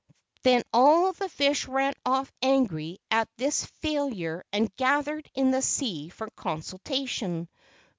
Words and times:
Then 0.41 0.63
all 0.73 1.13
the 1.13 1.29
fish 1.29 1.67
ran 1.67 1.93
off 2.03 2.31
angry 2.41 2.97
at 3.11 3.29
this 3.37 3.67
failure 3.83 4.43
and 4.51 4.75
gathered 4.75 5.29
in 5.35 5.51
the 5.51 5.61
sea 5.61 6.09
for 6.09 6.27
consultation. 6.31 7.47